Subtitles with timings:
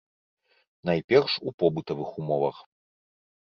[0.91, 2.67] Найперш у побытавых умовах.